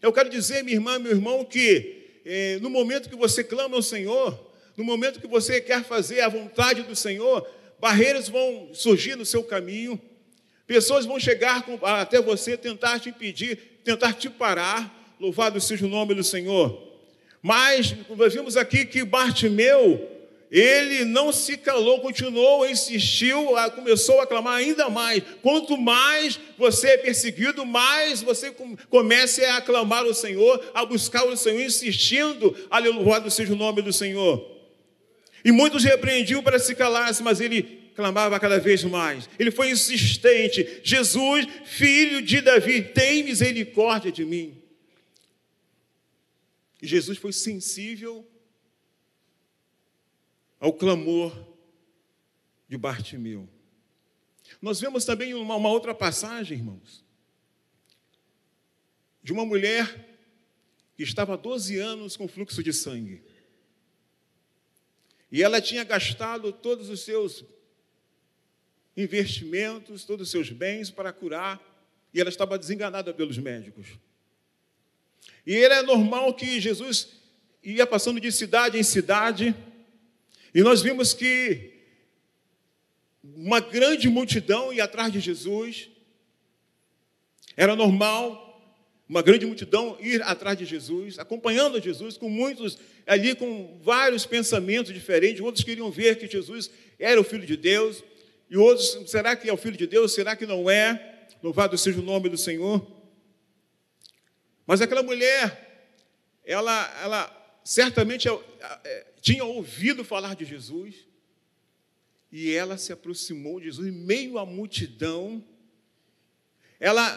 Eu 0.00 0.12
quero 0.12 0.28
dizer, 0.28 0.62
minha 0.64 0.76
irmã, 0.76 0.98
meu 0.98 1.12
irmão, 1.12 1.44
que 1.44 2.20
eh, 2.24 2.58
no 2.60 2.68
momento 2.68 3.08
que 3.08 3.16
você 3.16 3.44
clama 3.44 3.76
ao 3.76 3.82
Senhor, 3.82 4.52
no 4.76 4.84
momento 4.84 5.20
que 5.20 5.26
você 5.26 5.60
quer 5.60 5.84
fazer 5.84 6.20
a 6.20 6.28
vontade 6.28 6.82
do 6.82 6.96
Senhor, 6.96 7.48
barreiras 7.78 8.28
vão 8.28 8.70
surgir 8.72 9.16
no 9.16 9.24
seu 9.24 9.42
caminho, 9.44 10.00
pessoas 10.66 11.04
vão 11.04 11.18
chegar 11.18 11.64
até 11.82 12.20
você, 12.20 12.56
tentar 12.56 12.98
te 13.00 13.08
impedir, 13.10 13.71
tentar 13.84 14.14
te 14.14 14.28
parar. 14.28 15.14
Louvado 15.18 15.60
seja 15.60 15.86
o 15.86 15.88
nome 15.88 16.14
do 16.14 16.24
Senhor. 16.24 16.90
Mas 17.42 17.94
nós 18.16 18.32
vimos 18.32 18.56
aqui 18.56 18.84
que 18.84 19.04
Bartimeu, 19.04 20.08
ele 20.50 21.04
não 21.04 21.32
se 21.32 21.56
calou, 21.56 22.00
continuou, 22.00 22.68
insistiu, 22.68 23.48
começou 23.74 24.20
a 24.20 24.26
clamar 24.26 24.58
ainda 24.58 24.88
mais. 24.88 25.22
Quanto 25.42 25.76
mais 25.76 26.38
você 26.56 26.90
é 26.90 26.98
perseguido, 26.98 27.66
mais 27.66 28.22
você 28.22 28.54
comece 28.88 29.44
a 29.44 29.56
aclamar 29.56 30.04
o 30.04 30.14
Senhor, 30.14 30.62
a 30.72 30.84
buscar 30.84 31.24
o 31.24 31.36
Senhor, 31.36 31.60
insistindo, 31.60 32.54
aleluia, 32.70 33.28
seja 33.30 33.52
o 33.52 33.56
nome 33.56 33.82
do 33.82 33.92
Senhor. 33.92 34.46
E 35.44 35.50
muitos 35.50 35.82
repreendiam 35.82 36.42
para 36.42 36.58
se 36.60 36.74
calasse, 36.74 37.22
mas 37.22 37.40
ele 37.40 37.81
clamava 37.94 38.38
cada 38.40 38.58
vez 38.58 38.84
mais. 38.84 39.28
Ele 39.38 39.50
foi 39.50 39.70
insistente: 39.70 40.80
Jesus, 40.82 41.46
filho 41.64 42.22
de 42.22 42.40
Davi, 42.40 42.82
tem 42.82 43.22
misericórdia 43.22 44.10
de 44.10 44.24
mim. 44.24 44.62
E 46.80 46.86
Jesus 46.86 47.18
foi 47.18 47.32
sensível 47.32 48.28
ao 50.58 50.72
clamor 50.72 51.32
de 52.68 52.76
Bartimeu. 52.76 53.48
Nós 54.60 54.80
vemos 54.80 55.04
também 55.04 55.34
uma, 55.34 55.56
uma 55.56 55.68
outra 55.68 55.94
passagem, 55.94 56.58
irmãos, 56.58 57.04
de 59.22 59.32
uma 59.32 59.44
mulher 59.44 60.08
que 60.96 61.02
estava 61.02 61.34
há 61.34 61.36
12 61.36 61.78
anos 61.78 62.16
com 62.16 62.28
fluxo 62.28 62.62
de 62.62 62.72
sangue. 62.72 63.22
E 65.30 65.42
ela 65.42 65.60
tinha 65.60 65.82
gastado 65.82 66.52
todos 66.52 66.90
os 66.90 67.00
seus 67.00 67.44
investimentos, 68.96 70.04
todos 70.04 70.28
os 70.28 70.30
seus 70.30 70.50
bens 70.50 70.90
para 70.90 71.12
curar, 71.12 71.60
e 72.12 72.20
ela 72.20 72.28
estava 72.28 72.58
desenganada 72.58 73.12
pelos 73.14 73.38
médicos. 73.38 73.86
E 75.46 75.56
era 75.56 75.82
normal 75.82 76.34
que 76.34 76.60
Jesus 76.60 77.08
ia 77.62 77.86
passando 77.86 78.20
de 78.20 78.30
cidade 78.30 78.78
em 78.78 78.82
cidade, 78.82 79.54
e 80.54 80.62
nós 80.62 80.82
vimos 80.82 81.14
que 81.14 81.72
uma 83.22 83.60
grande 83.60 84.08
multidão 84.08 84.72
ia 84.72 84.84
atrás 84.84 85.12
de 85.12 85.20
Jesus. 85.20 85.88
Era 87.56 87.76
normal 87.76 88.50
uma 89.08 89.22
grande 89.22 89.46
multidão 89.46 89.96
ir 90.00 90.22
atrás 90.22 90.56
de 90.58 90.64
Jesus, 90.64 91.18
acompanhando 91.18 91.80
Jesus, 91.80 92.16
com 92.16 92.28
muitos 92.28 92.78
ali 93.06 93.34
com 93.34 93.78
vários 93.82 94.24
pensamentos 94.26 94.92
diferentes. 94.92 95.40
Outros 95.40 95.64
queriam 95.64 95.90
ver 95.90 96.18
que 96.18 96.26
Jesus 96.26 96.70
era 96.98 97.20
o 97.20 97.24
Filho 97.24 97.46
de 97.46 97.56
Deus, 97.56 98.02
e 98.52 98.56
outros, 98.58 99.10
será 99.10 99.34
que 99.34 99.48
é 99.48 99.52
o 99.52 99.56
Filho 99.56 99.78
de 99.78 99.86
Deus? 99.86 100.12
Será 100.12 100.36
que 100.36 100.44
não 100.44 100.68
é? 100.68 101.24
Louvado 101.42 101.78
seja 101.78 101.98
o 101.98 102.02
nome 102.02 102.28
do 102.28 102.36
Senhor. 102.36 102.86
Mas 104.66 104.82
aquela 104.82 105.02
mulher, 105.02 105.88
ela, 106.44 107.00
ela 107.02 107.60
certamente 107.64 108.28
é, 108.28 108.32
é, 108.84 109.06
tinha 109.22 109.42
ouvido 109.42 110.04
falar 110.04 110.36
de 110.36 110.44
Jesus, 110.44 110.96
e 112.30 112.52
ela 112.52 112.76
se 112.76 112.92
aproximou 112.92 113.58
de 113.58 113.64
Jesus 113.64 113.88
em 113.88 113.90
meio 113.90 114.38
à 114.38 114.44
multidão, 114.44 115.42
ela 116.78 117.16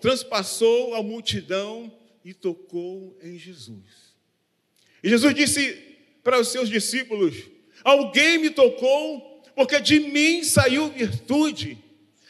transpassou 0.00 0.94
a 0.94 1.02
multidão 1.02 1.92
e 2.24 2.32
tocou 2.32 3.18
em 3.20 3.36
Jesus. 3.36 4.14
E 5.02 5.08
Jesus 5.08 5.34
disse 5.34 5.96
para 6.22 6.38
os 6.38 6.46
seus 6.46 6.68
discípulos: 6.68 7.34
Alguém 7.82 8.38
me 8.38 8.50
tocou, 8.50 9.37
porque 9.58 9.80
de 9.80 9.98
mim 9.98 10.44
saiu 10.44 10.88
virtude. 10.88 11.76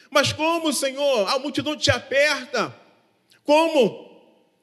Mas 0.09 0.33
como, 0.33 0.73
Senhor, 0.73 1.29
a 1.29 1.37
multidão 1.37 1.77
te 1.77 1.91
aperta? 1.91 2.75
Como? 3.43 4.09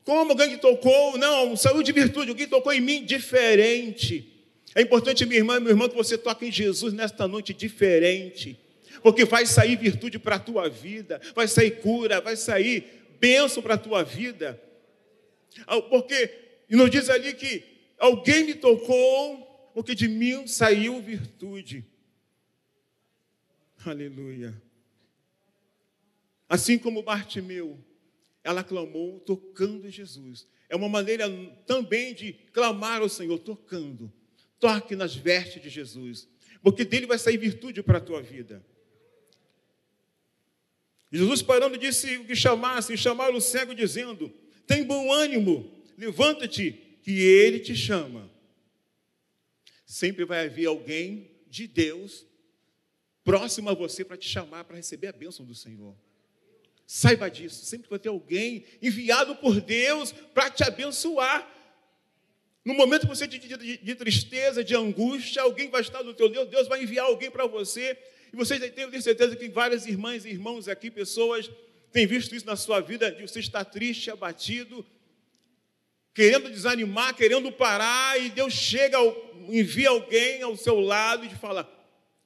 Como 0.03 0.33
alguém 0.33 0.59
tocou? 0.59 1.17
Não, 1.17 1.55
saiu 1.57 1.81
de 1.81 1.93
virtude, 1.93 2.31
alguém 2.31 2.49
tocou 2.49 2.73
em 2.73 2.81
mim 2.81 3.05
diferente. 3.05 4.45
É 4.75 4.83
importante, 4.83 5.25
minha 5.25 5.39
irmã, 5.39 5.61
meu 5.61 5.71
irmão, 5.71 5.89
que 5.89 5.95
você 5.95 6.19
toque 6.19 6.47
em 6.47 6.51
Jesus 6.51 6.93
nesta 6.93 7.29
noite 7.29 7.55
diferente. 7.55 8.59
Porque 9.01 9.25
vai 9.25 9.47
sair 9.47 9.77
virtude 9.77 10.19
para 10.19 10.35
a 10.35 10.41
tua 10.41 10.69
vida, 10.69 11.21
vai 11.37 11.47
sair 11.47 11.71
cura, 11.71 12.21
vai 12.21 12.35
sair 12.35 12.85
bênção 13.21 13.63
para 13.63 13.75
a 13.75 13.79
tua 13.79 14.03
vida. 14.03 14.61
Porque 15.89 16.31
nos 16.69 16.91
diz 16.91 17.09
ali 17.11 17.33
que 17.33 17.63
alguém 17.97 18.43
me 18.43 18.55
tocou, 18.55 19.71
porque 19.73 19.95
de 19.95 20.09
mim 20.09 20.49
saiu 20.49 21.01
virtude. 21.01 21.85
Aleluia. 23.91 24.61
Assim 26.49 26.79
como 26.79 27.03
Bartimeu, 27.03 27.79
ela 28.43 28.63
clamou 28.63 29.21
tocando 29.21 29.91
Jesus. 29.91 30.47
É 30.69 30.77
uma 30.77 30.89
maneira 30.89 31.29
também 31.67 32.15
de 32.15 32.33
clamar 32.53 33.01
ao 33.01 33.09
Senhor, 33.09 33.39
tocando. 33.39 34.13
Toque 34.59 34.97
nas 34.97 35.15
vestes 35.15 35.63
de 35.63 35.69
Jesus, 35.69 36.29
porque 36.63 36.85
dele 36.85 37.07
vai 37.07 37.19
sair 37.19 37.37
virtude 37.37 37.83
para 37.83 37.99
a 37.99 38.01
tua 38.01 38.23
vida. 38.23 38.65
Jesus 41.13 41.43
parando 41.43 41.77
disse 41.77 42.17
o 42.17 42.25
que 42.25 42.35
chamasse, 42.35 42.95
e 42.95 42.97
chamaram 42.97 43.37
o 43.37 43.41
cego 43.41 43.75
dizendo: 43.75 44.33
Tem 44.67 44.83
bom 44.83 45.13
ânimo, 45.13 45.71
levanta-te, 45.99 46.73
que 47.03 47.21
ele 47.21 47.61
te 47.61 47.77
chama. 47.77 48.31
Sempre 49.85 50.25
vai 50.25 50.47
haver 50.47 50.67
alguém 50.67 51.31
de 51.49 51.67
Deus 51.67 52.27
próximo 53.27 53.69
a 53.69 53.75
você 53.75 54.05
para 54.05 54.17
te 54.17 54.29
chamar 54.29 54.63
para 54.63 54.77
receber 54.77 55.09
a 55.09 55.13
bênção 55.13 55.45
do 55.45 55.53
Senhor. 55.53 55.97
Saiba 56.87 57.29
disso, 57.29 57.67
sempre 57.67 57.91
vai 57.91 57.99
ter 57.99 58.09
alguém 58.09 58.65
enviado 58.81 59.35
por 59.35 59.61
Deus 59.61 60.13
para 60.33 60.49
te 60.49 60.63
abençoar. 60.63 61.53
No 62.65 62.73
momento 62.73 63.03
que 63.03 63.09
você 63.09 63.27
de, 63.27 63.41
de, 63.41 63.79
de, 63.79 63.95
tristeza, 63.97 64.63
de 64.63 64.77
angústia, 64.77 65.43
alguém 65.43 65.69
vai 65.69 65.81
estar 65.81 66.05
no 66.05 66.15
teu 66.15 66.29
Deus, 66.29 66.49
Deus 66.49 66.69
vai 66.69 66.85
enviar 66.85 67.07
alguém 67.07 67.29
para 67.29 67.47
você. 67.47 67.99
E 68.33 68.37
você 68.37 68.61
tem, 68.61 68.89
tenho 68.89 69.03
certeza 69.03 69.35
que 69.35 69.49
várias 69.49 69.87
irmãs 69.87 70.25
e 70.25 70.31
irmãos 70.31 70.69
aqui, 70.69 70.89
pessoas, 70.89 71.51
têm 71.91 72.07
visto 72.07 72.33
isso 72.33 72.47
na 72.47 72.55
sua 72.55 72.81
vida, 72.81 73.11
de 73.11 73.23
você 73.23 73.41
estar 73.41 73.65
triste, 73.65 74.09
abatido, 74.09 74.87
querendo 76.15 76.49
desanimar, 76.49 77.13
querendo 77.17 77.51
parar, 77.51 78.21
e 78.21 78.31
Deus 78.31 78.53
chega, 78.53 78.99
envia 79.49 79.89
alguém 79.89 80.43
ao 80.43 80.57
seu 80.57 80.79
lado 80.79 81.25
e 81.25 81.29
te 81.29 81.35
fala: 81.35 81.76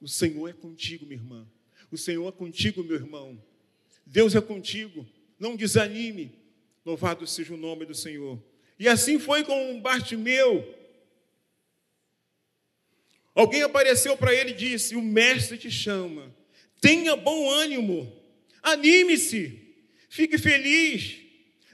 O 0.01 0.07
Senhor 0.07 0.49
é 0.49 0.53
contigo, 0.53 1.05
minha 1.05 1.19
irmã. 1.19 1.47
O 1.91 1.97
Senhor 1.97 2.27
é 2.27 2.31
contigo, 2.31 2.83
meu 2.83 2.95
irmão. 2.95 3.41
Deus 4.05 4.33
é 4.33 4.41
contigo, 4.41 5.07
não 5.39 5.55
desanime. 5.55 6.33
Louvado 6.83 7.27
seja 7.27 7.53
o 7.53 7.57
nome 7.57 7.85
do 7.85 7.93
Senhor. 7.93 8.41
E 8.79 8.87
assim 8.87 9.19
foi 9.19 9.43
com 9.43 9.79
Bartimeu. 9.79 10.67
Alguém 13.35 13.61
apareceu 13.61 14.17
para 14.17 14.33
ele 14.33 14.51
e 14.51 14.55
disse: 14.55 14.95
O 14.95 15.01
mestre 15.01 15.57
te 15.57 15.69
chama. 15.69 16.33
Tenha 16.81 17.15
bom 17.15 17.49
ânimo. 17.49 18.11
Anime-se. 18.63 19.59
Fique 20.09 20.37
feliz. 20.37 21.17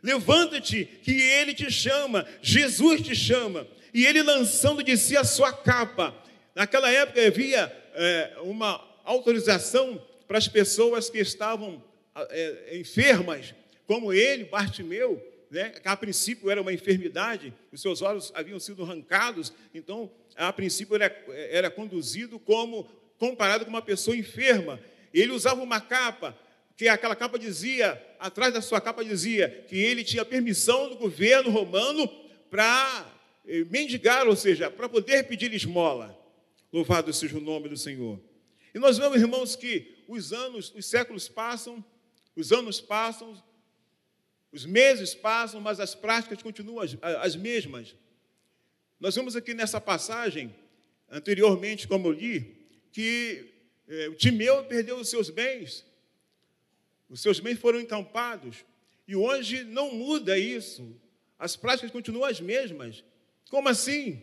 Levanta-te, 0.03 0.85
que 0.85 1.11
ele 1.11 1.53
te 1.53 1.71
chama. 1.71 2.27
Jesus 2.41 3.01
te 3.01 3.15
chama. 3.15 3.67
E 3.93 4.05
ele 4.05 4.21
lançando 4.21 4.83
de 4.83 4.95
si 4.97 5.15
a 5.15 5.23
sua 5.23 5.51
capa. 5.51 6.15
Naquela 6.53 6.91
época 6.91 7.25
havia 7.25 7.67
é, 7.97 8.38
uma 8.41 8.79
autorização 9.03 10.01
para 10.27 10.38
as 10.38 10.47
pessoas 10.47 11.10
que 11.10 11.17
estavam 11.17 11.83
é, 12.29 12.77
enfermas, 12.77 13.55
como 13.86 14.13
ele, 14.13 14.45
Bartimeu, 14.45 15.21
né, 15.49 15.69
que 15.69 15.88
a 15.88 15.95
princípio 15.95 16.49
era 16.51 16.62
uma 16.62 16.73
enfermidade, 16.73 17.53
os 17.71 17.81
seus 17.81 18.01
olhos 18.01 18.31
haviam 18.36 18.60
sido 18.60 18.83
arrancados, 18.83 19.51
então, 19.73 20.12
a 20.36 20.51
princípio, 20.53 20.95
era, 20.95 21.05
era 21.49 21.71
conduzido 21.71 22.38
como, 22.38 22.88
comparado 23.17 23.65
com 23.65 23.69
uma 23.71 23.81
pessoa 23.81 24.15
enferma. 24.15 24.79
Ele 25.13 25.31
usava 25.31 25.62
uma 25.63 25.81
capa, 25.81 26.38
que 26.75 26.88
aquela 26.88 27.15
capa 27.15 27.39
dizia, 27.39 27.99
atrás 28.19 28.53
da 28.53 28.62
sua 28.62 28.79
capa 28.79 29.03
dizia, 29.03 29.65
que 29.67 29.77
ele 29.77 30.03
tinha 30.03 30.23
permissão 30.23 30.89
do 30.89 30.95
governo 30.97 31.49
romano 31.49 32.07
para 32.51 33.05
eh, 33.47 33.63
mendigar, 33.71 34.27
ou 34.27 34.36
seja, 34.36 34.69
para 34.69 34.88
poder 34.88 35.23
pedir 35.23 35.51
esmola. 35.53 36.15
Louvado 36.71 37.13
seja 37.13 37.38
o 37.38 37.41
nome 37.41 37.69
do 37.69 37.77
Senhor. 37.77 38.19
E 38.73 38.80
nós 38.80 38.97
vemos, 38.97 39.19
irmãos, 39.19 39.56
que 39.56 40.03
os 40.08 40.34
anos, 40.34 40.73
os 40.75 40.86
séculos 40.86 41.27
passam, 41.27 41.84
os 42.36 42.51
anos 42.51 42.80
passam, 42.80 43.41
os 44.51 44.65
meses 44.65 45.13
passam, 45.13 45.60
mas 45.62 45.80
as 45.80 45.95
práticas 45.95 46.41
continuam 46.41 46.80
as, 46.80 46.97
as 47.01 47.36
mesmas. 47.36 47.95
Nós 48.99 49.15
vemos 49.15 49.36
aqui 49.36 49.53
nessa 49.53 49.80
passagem, 49.80 50.56
anteriormente, 51.10 51.88
como 51.88 52.08
eu 52.08 52.12
li, 52.12 52.67
que 52.91 53.53
é, 53.88 54.10
o 54.10 54.15
Timeu 54.15 54.63
perdeu 54.65 54.97
os 54.97 55.10
seus 55.10 55.30
bens, 55.30 55.86
os 57.10 57.21
seus 57.21 57.39
bens 57.39 57.60
foram 57.60 57.80
encampados, 57.80 58.65
e 59.08 59.15
hoje 59.15 59.63
não 59.63 59.93
muda 59.93 60.38
isso, 60.38 60.99
as 61.39 61.56
práticas 61.56 61.91
continuam 61.91 62.25
as 62.25 62.41
mesmas. 62.41 63.03
Como 63.49 63.69
assim? 63.69 64.21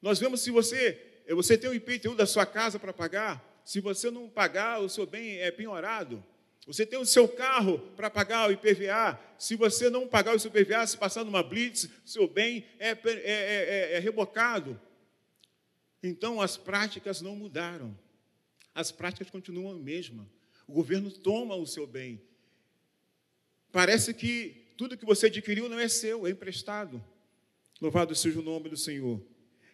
Nós 0.00 0.20
vemos 0.20 0.40
se 0.40 0.50
você, 0.50 1.00
você 1.36 1.56
tem 1.56 1.70
o 1.70 1.74
IPTU 1.74 2.14
da 2.14 2.26
sua 2.26 2.44
casa 2.44 2.78
para 2.78 2.92
pagar, 2.92 3.52
se 3.64 3.80
você 3.80 4.10
não 4.10 4.28
pagar, 4.28 4.80
o 4.80 4.88
seu 4.88 5.06
bem 5.06 5.38
é 5.38 5.50
penhorado. 5.50 6.24
Você 6.66 6.86
tem 6.86 6.98
o 6.98 7.06
seu 7.06 7.28
carro 7.28 7.78
para 7.96 8.08
pagar 8.08 8.48
o 8.48 8.52
IPVA. 8.52 9.18
Se 9.36 9.56
você 9.56 9.90
não 9.90 10.06
pagar 10.06 10.34
o 10.34 10.38
seu 10.38 10.50
IPVA, 10.50 10.86
se 10.86 10.96
passar 10.96 11.24
numa 11.24 11.42
blitz, 11.42 11.88
seu 12.04 12.28
bem 12.28 12.64
é, 12.78 12.90
é, 12.90 12.98
é, 13.04 13.12
é, 13.14 13.92
é 13.94 13.98
rebocado. 13.98 14.80
Então, 16.02 16.40
as 16.40 16.56
práticas 16.56 17.20
não 17.20 17.34
mudaram. 17.34 17.96
As 18.74 18.90
práticas 18.92 19.30
continuam 19.30 19.72
a 19.72 19.78
mesma. 19.78 20.28
O 20.66 20.72
governo 20.72 21.10
toma 21.10 21.54
o 21.56 21.66
seu 21.66 21.86
bem. 21.86 22.20
Parece 23.70 24.14
que 24.14 24.72
tudo 24.76 24.96
que 24.96 25.04
você 25.04 25.26
adquiriu 25.26 25.68
não 25.68 25.78
é 25.78 25.88
seu, 25.88 26.26
é 26.26 26.30
emprestado. 26.30 27.02
Louvado 27.80 28.14
seja 28.14 28.38
o 28.38 28.42
nome 28.42 28.68
do 28.68 28.76
Senhor. 28.76 29.20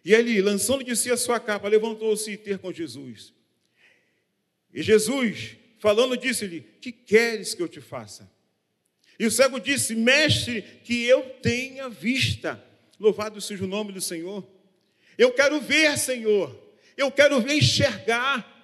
E 0.03 0.13
ele, 0.13 0.41
lançando 0.41 0.83
de 0.83 0.95
si 0.95 1.11
a 1.11 1.17
sua 1.17 1.39
capa, 1.39 1.67
levantou-se 1.67 2.31
e 2.31 2.37
ter 2.37 2.59
com 2.59 2.71
Jesus. 2.71 3.33
E 4.73 4.81
Jesus, 4.81 5.57
falando, 5.77 6.15
disse-lhe: 6.15 6.61
Que 6.81 6.91
queres 6.91 7.53
que 7.53 7.61
eu 7.61 7.67
te 7.67 7.81
faça? 7.81 8.31
E 9.19 9.25
o 9.25 9.31
cego 9.31 9.59
disse: 9.59 9.95
Mestre, 9.95 10.61
que 10.83 11.03
eu 11.03 11.21
tenha 11.41 11.89
vista. 11.89 12.63
Louvado 12.99 13.41
seja 13.41 13.63
o 13.63 13.67
nome 13.67 13.91
do 13.91 14.01
Senhor. 14.01 14.47
Eu 15.17 15.33
quero 15.33 15.59
ver, 15.59 15.97
Senhor. 15.97 16.57
Eu 16.95 17.11
quero 17.11 17.41
ver 17.41 17.55
enxergar. 17.55 18.58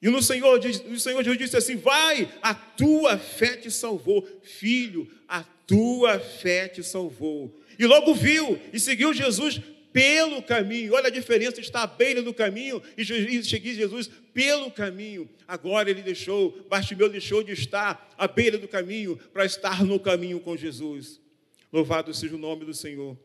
E 0.00 0.08
no 0.08 0.22
Senhor, 0.22 0.60
o 0.60 0.98
Senhor 0.98 1.24
Jesus 1.24 1.38
disse 1.38 1.56
assim: 1.56 1.76
Vai, 1.76 2.32
a 2.40 2.54
tua 2.54 3.18
fé 3.18 3.56
te 3.56 3.70
salvou. 3.70 4.26
Filho, 4.42 5.10
a 5.26 5.42
tua 5.66 6.20
fé 6.20 6.68
te 6.68 6.82
salvou. 6.82 7.54
E 7.78 7.86
logo 7.86 8.14
viu 8.14 8.60
e 8.72 8.78
seguiu 8.78 9.12
Jesus 9.12 9.60
pelo 9.92 10.42
caminho. 10.42 10.94
Olha 10.94 11.08
a 11.08 11.10
diferença, 11.10 11.60
está 11.60 11.82
à 11.82 11.86
beira 11.86 12.22
do 12.22 12.32
caminho 12.32 12.80
e 12.96 13.04
seguir 13.42 13.74
Jesus 13.74 14.08
pelo 14.32 14.70
caminho. 14.70 15.28
Agora 15.46 15.90
ele 15.90 16.02
deixou, 16.02 16.52
Bartimeu 16.68 17.08
deixou 17.08 17.42
de 17.42 17.52
estar 17.52 18.14
à 18.16 18.28
beira 18.28 18.58
do 18.58 18.68
caminho 18.68 19.16
para 19.32 19.44
estar 19.44 19.84
no 19.84 19.98
caminho 19.98 20.38
com 20.38 20.56
Jesus. 20.56 21.20
Louvado 21.72 22.14
seja 22.14 22.36
o 22.36 22.38
nome 22.38 22.64
do 22.64 22.74
Senhor. 22.74 23.18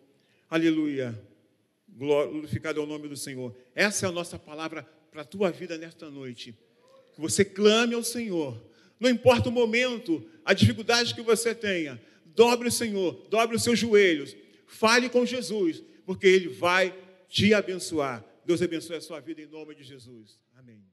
Aleluia. 0.49 1.19
Glorificado 1.87 2.79
é 2.79 2.83
o 2.83 2.87
nome 2.87 3.07
do 3.07 3.15
Senhor. 3.15 3.55
Essa 3.75 4.07
é 4.07 4.09
a 4.09 4.11
nossa 4.11 4.39
palavra 4.39 4.87
para 5.13 5.21
a 5.21 5.25
tua 5.25 5.51
vida 5.51 5.77
nesta 5.77 6.09
noite. 6.09 6.57
Que 7.13 7.21
você 7.21 7.45
clame 7.45 7.93
ao 7.93 8.03
Senhor. 8.03 8.59
Não 8.99 9.09
importa 9.09 9.49
o 9.49 9.51
momento, 9.51 10.27
a 10.43 10.53
dificuldade 10.53 11.13
que 11.13 11.21
você 11.21 11.53
tenha. 11.53 12.01
Dobre 12.25 12.67
o 12.67 12.71
Senhor, 12.71 13.13
dobre 13.29 13.55
os 13.55 13.63
seus 13.63 13.77
joelhos. 13.77 14.35
Fale 14.65 15.07
com 15.07 15.23
Jesus 15.23 15.83
porque 16.03 16.25
Ele 16.25 16.49
vai 16.49 16.93
te 17.29 17.53
abençoar. 17.53 18.25
Deus 18.43 18.61
abençoe 18.61 18.97
a 18.97 19.01
sua 19.01 19.19
vida 19.19 19.41
em 19.41 19.45
nome 19.45 19.75
de 19.75 19.83
Jesus. 19.83 20.39
Amém. 20.55 20.92